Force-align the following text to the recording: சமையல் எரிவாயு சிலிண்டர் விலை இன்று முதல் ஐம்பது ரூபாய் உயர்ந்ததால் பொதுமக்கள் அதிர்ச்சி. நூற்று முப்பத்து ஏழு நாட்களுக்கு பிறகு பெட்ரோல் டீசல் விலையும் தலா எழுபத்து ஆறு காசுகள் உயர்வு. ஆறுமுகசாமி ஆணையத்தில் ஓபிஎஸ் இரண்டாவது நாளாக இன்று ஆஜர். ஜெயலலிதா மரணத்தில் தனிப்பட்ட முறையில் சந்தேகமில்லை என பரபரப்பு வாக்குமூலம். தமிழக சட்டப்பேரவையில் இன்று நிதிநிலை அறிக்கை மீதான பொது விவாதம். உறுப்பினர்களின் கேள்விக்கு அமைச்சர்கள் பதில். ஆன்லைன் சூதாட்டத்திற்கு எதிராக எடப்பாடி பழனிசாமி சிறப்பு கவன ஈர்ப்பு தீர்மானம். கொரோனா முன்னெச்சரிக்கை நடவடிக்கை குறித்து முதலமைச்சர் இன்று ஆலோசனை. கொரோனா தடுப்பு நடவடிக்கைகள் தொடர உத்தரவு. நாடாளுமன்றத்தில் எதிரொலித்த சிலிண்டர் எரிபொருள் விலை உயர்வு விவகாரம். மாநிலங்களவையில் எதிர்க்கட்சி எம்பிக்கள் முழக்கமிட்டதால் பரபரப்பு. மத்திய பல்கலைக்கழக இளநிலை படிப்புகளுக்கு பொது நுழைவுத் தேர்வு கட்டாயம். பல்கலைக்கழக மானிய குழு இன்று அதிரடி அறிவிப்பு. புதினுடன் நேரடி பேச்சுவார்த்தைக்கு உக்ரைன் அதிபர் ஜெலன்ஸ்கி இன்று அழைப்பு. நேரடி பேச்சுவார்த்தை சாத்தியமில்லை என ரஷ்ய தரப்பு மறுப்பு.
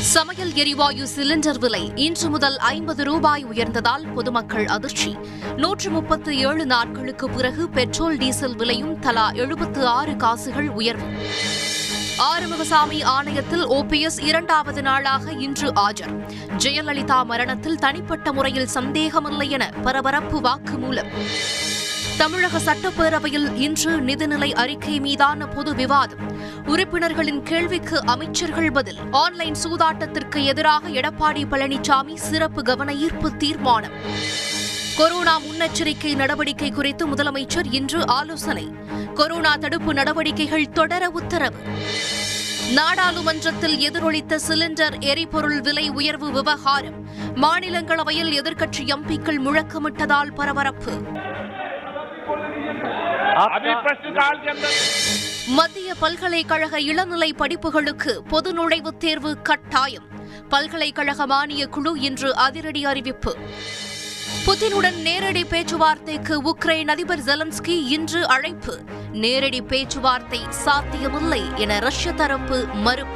சமையல் 0.00 0.52
எரிவாயு 0.52 1.06
சிலிண்டர் 1.16 1.58
விலை 1.58 1.92
இன்று 1.94 2.28
முதல் 2.28 2.56
ஐம்பது 2.56 3.04
ரூபாய் 3.04 3.44
உயர்ந்ததால் 3.44 4.12
பொதுமக்கள் 4.12 4.66
அதிர்ச்சி. 4.66 5.16
நூற்று 5.56 5.90
முப்பத்து 5.90 6.38
ஏழு 6.38 6.66
நாட்களுக்கு 6.66 7.30
பிறகு 7.30 7.68
பெட்ரோல் 7.68 8.16
டீசல் 8.16 8.56
விலையும் 8.56 8.98
தலா 8.98 9.30
எழுபத்து 9.30 9.86
ஆறு 9.86 10.16
காசுகள் 10.16 10.68
உயர்வு. 10.68 11.06
ஆறுமுகசாமி 12.18 13.04
ஆணையத்தில் 13.04 13.66
ஓபிஎஸ் 13.66 14.24
இரண்டாவது 14.24 14.82
நாளாக 14.82 15.32
இன்று 15.32 15.72
ஆஜர். 15.72 16.26
ஜெயலலிதா 16.58 17.24
மரணத்தில் 17.24 17.78
தனிப்பட்ட 17.78 18.32
முறையில் 18.32 18.66
சந்தேகமில்லை 18.66 19.50
என 19.50 19.70
பரபரப்பு 19.82 20.40
வாக்குமூலம். 20.40 21.08
தமிழக 22.16 22.58
சட்டப்பேரவையில் 22.58 23.54
இன்று 23.54 24.00
நிதிநிலை 24.00 24.52
அறிக்கை 24.52 25.00
மீதான 25.00 25.46
பொது 25.46 25.74
விவாதம். 25.74 26.33
உறுப்பினர்களின் 26.66 27.42
கேள்விக்கு 27.42 28.04
அமைச்சர்கள் 28.06 28.72
பதில். 28.72 28.98
ஆன்லைன் 29.10 29.54
சூதாட்டத்திற்கு 29.64 30.44
எதிராக 30.44 30.88
எடப்பாடி 30.88 31.44
பழனிசாமி 31.50 32.14
சிறப்பு 32.14 32.62
கவன 32.62 32.92
ஈர்ப்பு 32.92 33.36
தீர்மானம். 33.36 33.92
கொரோனா 34.96 35.38
முன்னெச்சரிக்கை 35.38 36.14
நடவடிக்கை 36.14 36.70
குறித்து 36.70 37.08
முதலமைச்சர் 37.08 37.66
இன்று 37.70 38.06
ஆலோசனை. 38.06 38.68
கொரோனா 39.14 39.56
தடுப்பு 39.56 39.94
நடவடிக்கைகள் 39.94 40.72
தொடர 40.72 41.10
உத்தரவு. 41.10 41.56
நாடாளுமன்றத்தில் 42.72 43.90
எதிரொலித்த 43.90 44.38
சிலிண்டர் 44.48 45.00
எரிபொருள் 45.00 45.60
விலை 45.60 45.88
உயர்வு 45.88 46.30
விவகாரம். 46.30 47.06
மாநிலங்களவையில் 47.34 48.32
எதிர்க்கட்சி 48.32 48.84
எம்பிக்கள் 48.84 49.38
முழக்கமிட்டதால் 49.38 50.34
பரபரப்பு. 50.34 50.92
மத்திய 55.48 55.94
பல்கலைக்கழக 55.94 56.80
இளநிலை 56.80 57.34
படிப்புகளுக்கு 57.38 58.18
பொது 58.28 58.52
நுழைவுத் 58.52 58.96
தேர்வு 58.96 59.42
கட்டாயம். 59.42 60.04
பல்கலைக்கழக 60.48 61.26
மானிய 61.26 61.66
குழு 61.66 62.00
இன்று 62.00 62.34
அதிரடி 62.34 62.84
அறிவிப்பு. 62.84 63.36
புதினுடன் 64.46 65.00
நேரடி 65.00 65.44
பேச்சுவார்த்தைக்கு 65.44 66.42
உக்ரைன் 66.42 66.88
அதிபர் 66.88 67.18
ஜெலன்ஸ்கி 67.18 67.86
இன்று 67.86 68.26
அழைப்பு. 68.26 68.80
நேரடி 69.12 69.62
பேச்சுவார்த்தை 69.62 70.40
சாத்தியமில்லை 70.50 71.42
என 71.56 71.78
ரஷ்ய 71.78 72.12
தரப்பு 72.12 72.66
மறுப்பு. 72.66 73.12